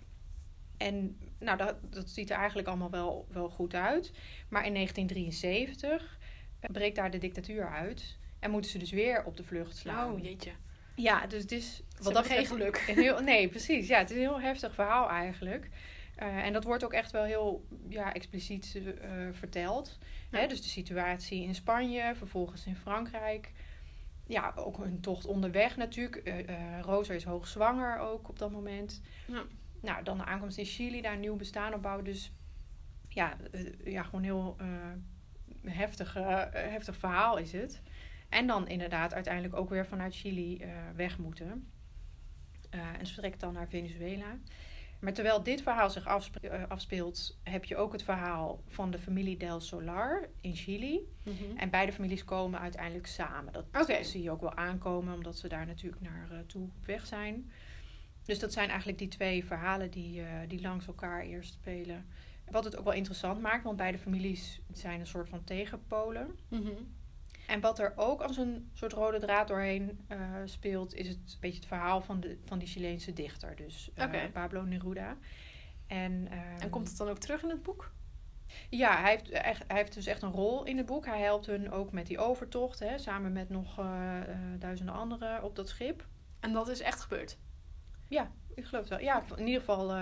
[0.77, 4.11] En nou, dat, dat ziet er eigenlijk allemaal wel, wel goed uit.
[4.49, 6.17] Maar in 1973
[6.59, 8.17] breekt daar de dictatuur uit.
[8.39, 10.11] En moeten ze dus weer op de vlucht slaan.
[10.11, 10.51] Oh, jeetje.
[10.95, 12.77] Ja, dus het is Wat dat geen geluk.
[12.77, 13.87] heel, nee, precies.
[13.87, 15.69] Ja, het is een heel heftig verhaal eigenlijk.
[16.15, 19.97] Eh, en dat wordt ook echt wel heel ja, expliciet eh, verteld.
[20.31, 20.39] Ja.
[20.39, 23.51] Hè, dus de situatie in Spanje, vervolgens in Frankrijk.
[24.27, 26.15] Ja, ook hun tocht onderweg natuurlijk.
[26.15, 29.01] Eh eh, Rosa is hoogzwanger ook op dat moment.
[29.27, 29.43] Ja.
[29.81, 32.05] Nou, dan de aankomst in Chili, daar een nieuw bestaan opbouwen.
[32.05, 32.31] Dus
[33.07, 34.57] ja, eh, ja gewoon heel
[35.65, 36.13] heftig,
[36.51, 37.81] heftig verhaal is het.
[38.29, 41.71] En dan inderdaad uiteindelijk ook weer vanuit Chili weg moeten.
[42.69, 44.37] En ze vertrekt dan naar Venezuela.
[44.99, 49.37] Maar terwijl dit verhaal zich eh, afspeelt, heb je ook het verhaal van de familie
[49.37, 51.07] Del Solar in Chili.
[51.23, 51.57] Mhm.
[51.57, 53.53] En beide families komen uiteindelijk samen.
[53.53, 54.03] Dat Oké.
[54.03, 57.51] zie je ook wel aankomen, omdat ze daar natuurlijk naar eh, toe op weg zijn.
[58.23, 62.05] Dus dat zijn eigenlijk die twee verhalen die, eh, die langs elkaar eerst spelen.
[62.51, 66.35] Wat het ook wel interessant maakt, want beide families zijn een soort van tegenpolen.
[66.47, 66.71] Mhm.
[67.47, 71.39] En wat er ook als een soort rode draad doorheen eh, speelt, is het een
[71.39, 74.31] beetje het verhaal van, de, van die Chileense dichter, dus eh.
[74.33, 75.17] Pablo Neruda.
[75.87, 77.91] En, ehm, En komt het dan ook terug in het boek?
[78.69, 81.05] ja, hij heeft, echt, hij heeft dus echt een rol in het boek.
[81.05, 84.19] Hij helpt hun ook met die overtocht, hè, samen met nog eh,
[84.59, 86.05] duizenden anderen op dat schip.
[86.39, 87.37] En dat is echt gebeurd?
[88.07, 88.99] Ja, ik geloof het wel.
[88.99, 89.95] Ja, in ieder geval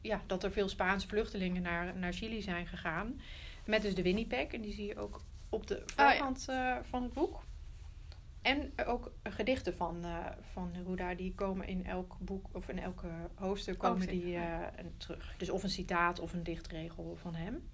[0.00, 3.20] ja, dat er veel Spaanse vluchtelingen naar, naar Chili zijn gegaan.
[3.64, 4.46] Met dus de Winnipeg.
[4.46, 5.20] En die zie je ook
[5.52, 6.10] op de ja.
[6.10, 7.44] voorkant eh, van het boek.
[8.42, 13.08] En ook gedichten van, eh van Neruda, die komen in elk boek of in elke
[13.34, 14.58] hoofdstuk komen die eh,
[14.96, 15.34] terug.
[15.38, 17.70] Dus of een citaat of een dichtregel van hem.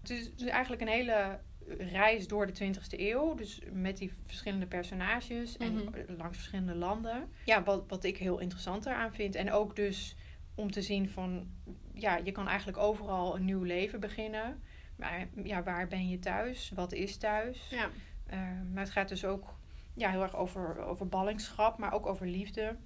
[0.00, 1.38] Het is dus eigenlijk een hele
[1.78, 3.34] reis door de 20e eeuw.
[3.34, 6.16] Dus met die verschillende personages en Mhm.
[6.16, 7.28] langs verschillende landen.
[7.44, 9.34] Ja, wat, wat ik heel interessant eraan vind.
[9.34, 10.16] En ook dus
[10.54, 11.50] om te zien van...
[11.94, 14.62] Ja, je kan eigenlijk overal een nieuw leven beginnen.
[15.00, 16.70] Maar ja, waar ben je thuis?
[16.74, 17.68] Wat is thuis?
[17.70, 17.90] Ja.
[18.26, 18.38] Eh,
[18.72, 19.58] maar het gaat dus ook
[19.94, 22.76] ja, heel erg over, over ballingschap, maar ook over liefde.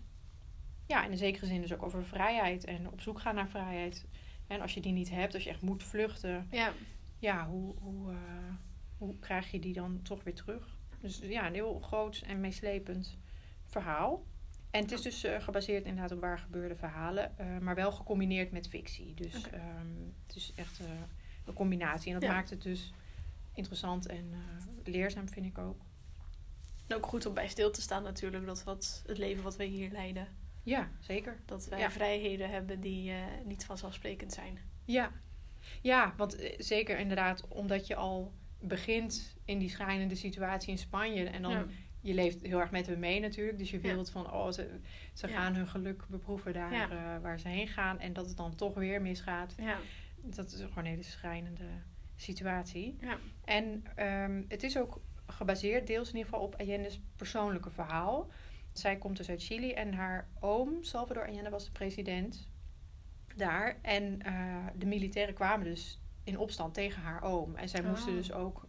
[0.86, 4.06] Ja, in een zekere zin dus ook over vrijheid en op zoek gaan naar vrijheid.
[4.46, 6.72] En als je die niet hebt, als je echt moet vluchten, Ja.
[7.18, 8.16] ja, hoe, hoe, eh,
[8.98, 10.76] hoe krijg je die dan toch weer terug?
[11.00, 13.18] Dus ja, een heel groot en meeslepend
[13.64, 14.24] verhaal.
[14.70, 18.68] En het is dus eh, gebaseerd inderdaad op waar gebeurde verhalen, maar wel gecombineerd met
[18.68, 19.14] fictie.
[19.14, 19.86] Dus ehm,
[20.26, 20.80] het is echt
[21.44, 22.12] een combinatie.
[22.12, 22.34] En dat Ja.
[22.34, 22.92] maakt het dus
[23.54, 25.80] interessant en eh, leerzaam, vind ik ook.
[26.86, 28.46] En ook goed om bij stil te staan natuurlijk.
[28.46, 30.28] Dat wat, het leven wat wij hier leiden.
[30.62, 31.36] Ja, zeker.
[31.44, 31.90] Dat wij Ja.
[31.90, 34.58] vrijheden hebben die eh, niet vanzelfsprekend zijn.
[34.84, 35.10] Ja,
[35.80, 41.24] ja want eh, zeker inderdaad omdat je al begint in die schrijnende situatie in Spanje.
[41.24, 41.66] En dan, Ja.
[42.00, 43.58] je leeft heel erg met hun mee natuurlijk.
[43.58, 44.78] Dus je wilt van, oh, ze,
[45.12, 48.00] ze gaan hun geluk beproeven daar waar ze heen gaan.
[48.00, 49.54] En dat het dan toch weer misgaat.
[49.56, 49.78] Ja.
[50.24, 51.64] Dat is gewoon een hele schrijnende
[52.16, 52.96] situatie.
[53.00, 53.18] Ja.
[53.44, 58.28] En ehm, het is ook gebaseerd, deels in ieder geval, op Allende's persoonlijke verhaal.
[58.72, 62.48] Zij komt dus uit Chili en haar oom, Salvador Allende, was de president
[63.36, 63.78] daar.
[63.82, 67.56] En eh, de militairen kwamen dus in opstand tegen haar oom.
[67.56, 67.86] En zij Oh.
[67.88, 68.66] moesten dus ook,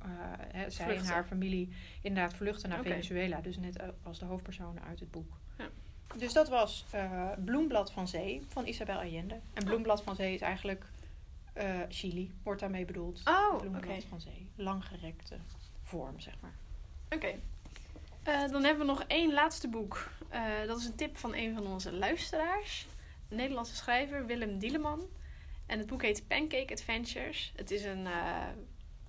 [0.51, 1.69] eh, zij en haar familie,
[2.01, 2.81] inderdaad vluchten naar.
[2.83, 3.41] Venezuela.
[3.41, 5.37] Dus net eh, als de hoofdpersonen uit het boek.
[5.57, 5.69] Ja.
[6.17, 6.85] Dus dat was
[7.45, 9.39] Bloemblad van Zee van Isabel Allende.
[9.53, 10.85] En Bloemblad van Zee is eigenlijk
[11.55, 13.21] eh, Chili, wordt daarmee bedoeld.
[13.25, 13.67] Oh, oké.
[13.67, 14.49] Bloemblad van Zee.
[14.55, 15.37] Langgerekte
[15.83, 16.55] vorm, zeg maar.
[17.09, 17.35] Oké.
[18.23, 20.09] Eh, dan hebben we nog één laatste boek.
[20.29, 22.87] Eh, dat is een tip van een van onze luisteraars.
[23.29, 25.01] Een Nederlandse schrijver, Willem Dieleman.
[25.65, 27.53] En het boek heet Pancake Adventures.
[27.55, 28.07] Het is een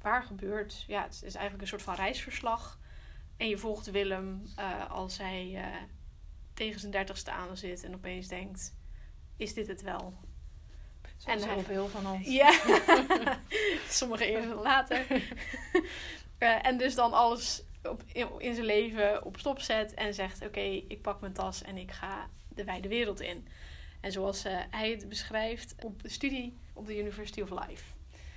[0.03, 0.85] waar gebeurd.
[0.87, 2.79] Ja, het is eigenlijk een soort van reisverslag.
[3.37, 4.43] En je volgt Willem
[4.89, 5.65] als hij
[6.55, 8.75] tegen zijn dertigste aan zit en opeens denkt:
[9.37, 10.15] is dit het wel?
[11.25, 12.27] En heel veel van ons.
[12.27, 12.53] Ja,
[13.89, 15.07] sommige eerder dan later.
[16.39, 20.45] Eh, en dus dan alles op, in, in zijn leven op stop zet en zegt:
[20.47, 23.49] Oké, ik pak mijn tas en ik ga de wijde wereld in.
[24.01, 27.85] En zoals eh, hij het beschrijft op de studie op de University of Life.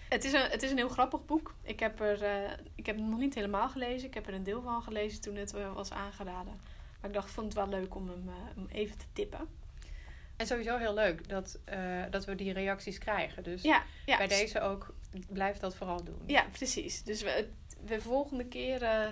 [0.09, 1.55] Het is een, het is een heel grappig boek.
[1.61, 4.07] Ik heb, er, eh, ik heb het nog niet helemaal gelezen.
[4.07, 6.61] Ik heb er een deel van gelezen toen het was aangeraden.
[6.99, 9.47] Maar ik dacht, ik vond het wel leuk om hem, hem even te tippen.
[10.39, 13.43] En sowieso heel leuk dat, eh, dat we die reacties krijgen.
[13.43, 14.17] Dus Ja, ja.
[14.17, 14.93] bij deze ook,
[15.29, 16.21] blijf dat vooral doen.
[16.25, 17.03] Ja, precies.
[17.03, 17.47] Dus we,
[17.85, 19.07] we volgende keer, eh,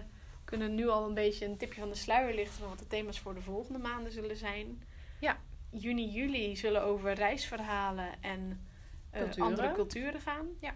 [0.45, 3.19] kunnen nu al een beetje een tipje van de sluier lichten van wat de thema's
[3.19, 4.83] voor de volgende maanden zullen zijn.
[5.19, 5.37] Ja.
[5.69, 8.67] Juni, juli zullen over reisverhalen en
[9.09, 9.45] eh, Culturen.
[9.49, 10.47] andere culturen gaan.
[10.59, 10.75] Ja.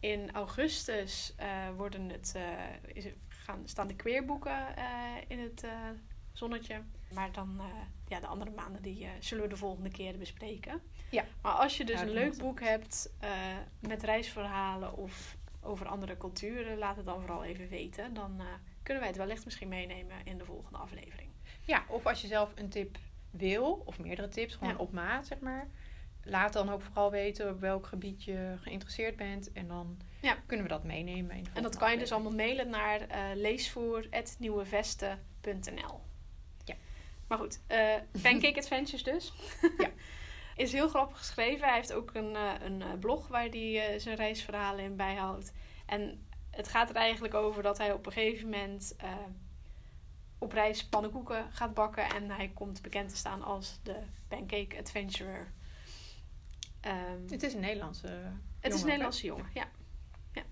[0.00, 1.34] In augustus
[1.76, 2.34] worden het,
[2.92, 4.74] is gaan, staan de queerboeken
[5.28, 5.64] in het
[6.32, 6.82] zonnetje.
[7.14, 7.64] Maar dan, eh,
[8.08, 10.80] ja, de andere maanden die eh, zullen we de volgende keren bespreken.
[11.10, 11.24] Ja.
[11.42, 13.30] Maar als je dus Ja, een leuk boek hebt eh,
[13.80, 18.14] met reisverhalen of over andere culturen, laat het dan vooral even weten.
[18.14, 18.40] Dan
[18.82, 21.28] kunnen wij het wellicht misschien meenemen in de volgende aflevering.
[21.60, 22.98] Ja, of als je zelf een tip
[23.30, 24.78] wil, of meerdere tips, gewoon Ja.
[24.78, 25.66] op maat, zeg maar.
[26.22, 29.52] Laat dan ook vooral weten op welk gebied je geïnteresseerd bent.
[29.52, 30.36] En dan Ja.
[30.46, 31.36] kunnen we dat meenemen.
[31.36, 36.00] In de En dat kan je dus allemaal mailen naar leesvoer.nieuwevesten.nl.
[37.30, 39.32] Maar goed, eh Pancake Adventures dus.
[39.78, 39.90] Ja.
[40.64, 41.66] Is heel grappig geschreven.
[41.66, 45.52] Hij heeft ook een, eh, een eh, blog waar hij zijn reisverhalen in bijhoudt.
[45.86, 48.96] En het gaat er eigenlijk over dat hij op een gegeven moment
[50.38, 52.08] op reis pannenkoeken gaat bakken.
[52.08, 53.96] En hij komt bekend te staan als de
[54.28, 55.52] Pancake Adventurer.
[56.80, 58.06] Ehm, Het is een Nederlandse.
[58.06, 58.12] het
[58.60, 58.86] is jongen, een?
[58.86, 59.68] Nederlandse jongen, ja.
[60.32, 60.42] ja.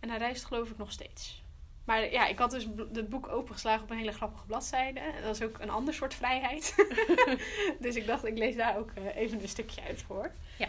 [0.00, 1.39] En hij reist geloof ik nog steeds.
[1.90, 5.00] Maar ja, ik had dus het boek opengeslagen op een hele grappige bladzijde.
[5.00, 6.74] En dat is ook een ander soort vrijheid.
[7.80, 10.32] dus ik dacht, ik lees daar ook eh, even een stukje uit voor.
[10.58, 10.68] Ja.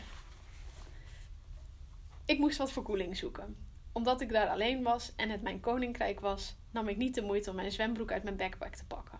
[2.25, 3.55] Ik moest wat verkoeling zoeken.
[3.91, 7.49] Omdat ik daar alleen was en het mijn koninkrijk was, nam ik niet de moeite
[7.49, 9.19] om mijn zwembroek uit mijn backpack te pakken.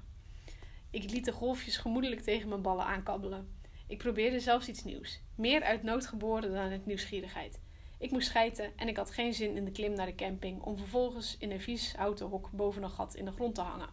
[0.90, 3.62] Ik liet de golfjes gemoedelijk tegen mijn ballen aankabbelen.
[3.88, 5.22] Ik probeerde zelfs iets nieuws.
[5.36, 7.60] Meer uit nood geboren dan uit nieuwsgierigheid.
[8.02, 10.78] Ik moest schijten en ik had geen zin in de klim naar de camping om
[10.78, 13.90] vervolgens in een vies houten hok boven een gat in de grond te hangen.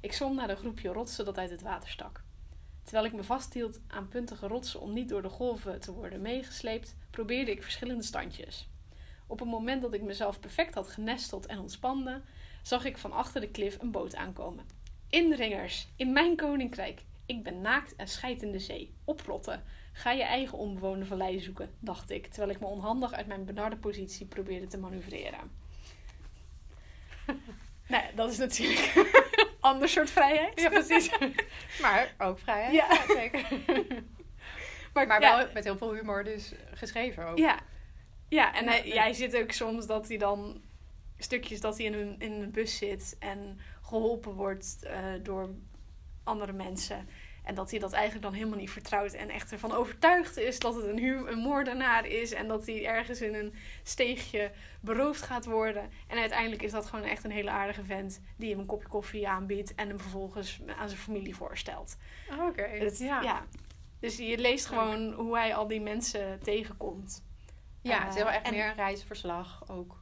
[0.00, 2.22] Ik zwom naar een groepje rotsen dat uit het water stak.
[2.82, 6.96] Terwijl ik me vasthield aan puntige rotsen om niet door de golven te worden meegesleept,
[7.10, 8.68] probeerde ik verschillende standjes.
[9.26, 12.22] Op het moment dat ik mezelf perfect had genesteld en ontspande,
[12.62, 14.64] zag ik van achter de klif een boot aankomen.
[15.08, 17.02] Indringers, in mijn koninkrijk.
[17.26, 18.94] Ik ben naakt en scheid in de zee.
[19.04, 19.64] Oprotten.
[19.98, 23.76] Ga je eigen onbewoonde vallei zoeken, dacht ik, terwijl ik me onhandig uit mijn benarde
[23.76, 25.38] positie probeerde te manoeuvreren.
[27.88, 30.60] nou ja, dat is natuurlijk een ander soort vrijheid.
[30.60, 31.10] Ja, precies.
[31.82, 32.74] maar ook vrijheid.
[32.74, 33.06] Ja.
[33.06, 33.46] zeker.
[34.92, 37.38] Maar, Maar ja, wel met heel veel humor dus geschreven ook.
[37.38, 37.58] Ja,
[38.28, 40.62] ja en hij, jij zit ook soms dat hij dan
[41.18, 45.54] stukjes dat hij in een, in een bus zit en geholpen wordt eh, door
[46.24, 47.08] andere mensen.
[47.48, 50.74] En dat hij dat eigenlijk dan helemaal niet vertrouwt en echt ervan overtuigd is dat
[50.74, 52.32] het een, een moordenaar is.
[52.32, 55.90] En dat hij ergens in een steegje beroofd gaat worden.
[56.06, 59.28] En uiteindelijk is dat gewoon echt een hele aardige vent die hem een kopje koffie
[59.28, 61.96] aanbiedt en hem vervolgens aan zijn familie voorstelt.
[62.30, 62.62] Oh, Oké.
[62.62, 63.20] Het- Ja.
[63.22, 63.44] ja.
[64.00, 67.24] Dus je leest gewoon hoe hij al die mensen tegenkomt.
[67.82, 69.96] Ja, het is wel echt en- meer een reisverslag ook.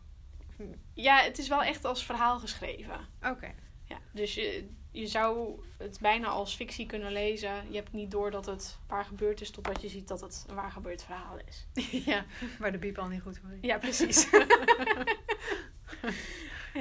[0.92, 3.00] Ja, het is wel echt als verhaal geschreven.
[3.22, 3.54] Oké.
[3.84, 7.70] Ja, dus je, je zou het bijna als fictie kunnen lezen.
[7.70, 10.54] Je hebt niet door dat het waar gebeurd is, totdat je ziet dat het een
[10.54, 11.66] waar gebeurd verhaal is.
[12.12, 12.24] ja,
[12.58, 13.58] waar de biep al niet goed voor is.
[13.60, 14.30] Ja, precies.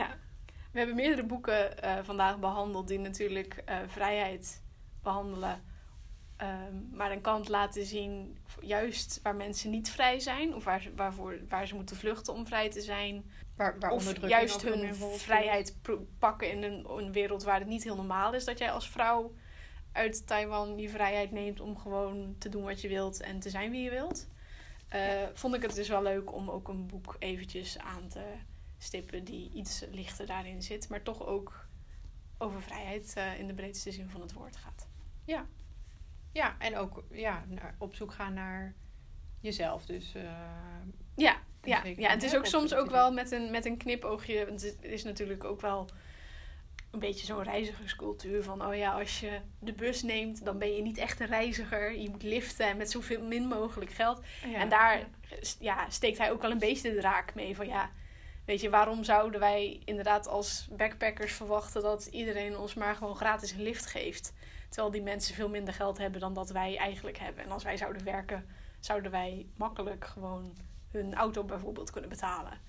[0.02, 0.18] ja.
[0.72, 4.62] We hebben meerdere boeken eh, vandaag behandeld die natuurlijk eh, vrijheid
[5.04, 5.64] behandelen.
[6.38, 10.96] Ehm, maar een kant laten zien, juist waar mensen niet vrij zijn, of waar ze,
[10.96, 13.32] waarvoor, waar ze moeten vluchten om vrij te zijn.
[13.56, 15.76] Waar, waar of juist hun vrijheid
[16.20, 19.34] pakken in een, een wereld waar het niet heel normaal is dat jij als vrouw
[19.92, 23.72] uit Taiwan je vrijheid neemt om gewoon te doen wat je wilt en te zijn
[23.72, 24.28] wie je wilt.
[24.88, 28.34] Eh, vond ik het dus wel leuk om ook een boek eventjes aan te
[28.78, 31.68] stippen die iets lichter daarin zit, maar toch ook
[32.38, 34.88] over vrijheid eh, in de breedste zin van het woord gaat.
[36.32, 37.46] Ja, en ook ja,
[37.78, 38.74] op zoek gaan naar
[39.40, 39.86] jezelf.
[39.86, 40.24] Dus eh,
[41.16, 42.10] Ja, ja, ja.
[42.10, 44.46] Het is ook soms ook wel met een, met een knipoogje.
[44.46, 45.90] Want het is natuurlijk ook wel
[46.92, 48.44] een beetje zo'n reizigerscultuur.
[48.44, 52.00] Van oh ja, als je de bus neemt, dan ben je niet echt een reiziger.
[52.00, 54.22] Je moet liften en met zoveel min mogelijk geld.
[54.52, 55.06] ja, en daar ja.
[55.60, 57.56] ja, steekt hij ook al een beetje de draak mee.
[57.56, 57.90] Van ja,
[58.46, 63.52] weet je, waarom zouden wij inderdaad als backpackers verwachten dat iedereen ons maar gewoon gratis
[63.52, 64.34] een lift geeft?
[64.70, 67.44] Terwijl die mensen veel minder geld hebben dan dat wij eigenlijk hebben.
[67.44, 68.46] En als wij zouden werken,
[68.80, 70.56] zouden wij makkelijk gewoon
[71.02, 72.60] hun auto bijvoorbeeld kunnen betalen.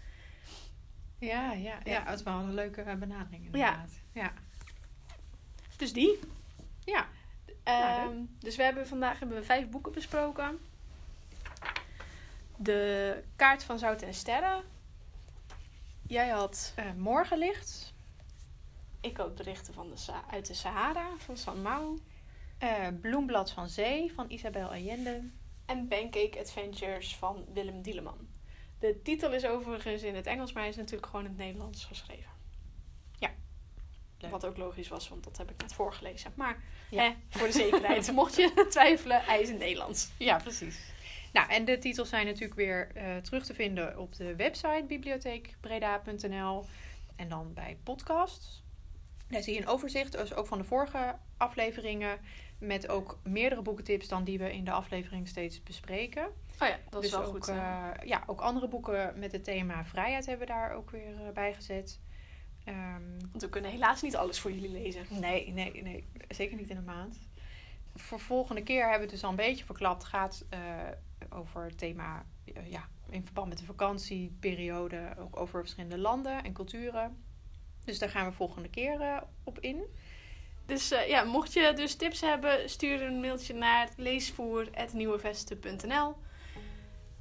[1.18, 3.90] Ja, ja, ja, het is wel een leuke benadering inderdaad.
[4.12, 4.32] Ja.
[5.76, 6.18] Dus die.
[6.84, 7.06] Ja.
[7.62, 8.26] Ehm, leuk.
[8.38, 10.58] dus we hebben vandaag hebben we vijf boeken besproken.
[12.56, 14.62] De kaart van zout en sterren.
[16.02, 17.94] Jij had, Eh, morgenlicht.
[19.00, 21.98] ik had berichten van de, Sa- uit de Sahara van San Mau.
[22.58, 25.22] eh, bloemblad van zee van Isabel Allende.
[25.66, 28.28] En Pancake Adventures van Willem Dieleman.
[28.78, 31.84] De titel is overigens in het Engels, maar hij is natuurlijk gewoon in het Nederlands
[31.84, 32.34] geschreven.
[34.18, 34.30] Leuk.
[34.30, 36.32] Wat ook logisch was, want dat heb ik net voorgelezen.
[36.36, 37.02] Maar Ja.
[37.02, 40.10] hè, voor de zekerheid, mocht je twijfelen, hij is in het Nederlands.
[40.18, 40.78] Ja, precies.
[41.32, 46.64] Nou, en de titels zijn natuurlijk weer eh, terug te vinden op de website bibliotheekbreda.nl
[47.16, 48.62] en dan bij podcasts.
[49.28, 52.18] Daar zie je een overzicht, dus ook van de vorige afleveringen,
[52.58, 56.24] met ook meerdere boekentips dan die we in de aflevering steeds bespreken.
[56.60, 57.48] Oh ja, dat is dus wel ook, goed.
[57.48, 57.90] eh.
[58.04, 61.54] ja, ook andere boeken met het thema vrijheid hebben we daar ook weer eh, bij
[61.54, 62.00] gezet.
[62.64, 65.06] Ehm, Want we kunnen helaas niet alles voor jullie lezen.
[65.08, 66.04] Nee, nee, nee.
[66.28, 67.18] Zeker niet in een maand.
[67.94, 70.04] Voor volgende keer hebben we het dus al een beetje verklapt.
[70.04, 70.58] gaat eh,
[71.28, 72.24] over het thema,
[72.64, 75.14] ja, in verband met de vakantieperiode.
[75.18, 77.24] Ook over verschillende landen en culturen.
[77.84, 79.82] Dus daar gaan we volgende keer op in.
[80.66, 86.16] Dus eh, ja, mocht je dus tips hebben, stuur een mailtje naar leesvoer.nieuwevesten.nl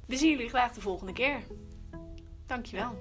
[0.06, 1.42] We zien jullie graag de volgende keer.
[2.46, 2.98] Dankjewel.